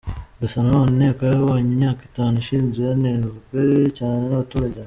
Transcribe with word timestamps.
Gusa 0.39 0.55
nanone 0.63 0.89
inteko 0.93 1.21
yayoboye 1.29 1.61
imyaka 1.73 2.01
itanu 2.09 2.35
ishize 2.43 2.79
yanenzwe 2.89 3.61
cyane 3.97 4.23
n’abaturage. 4.25 4.77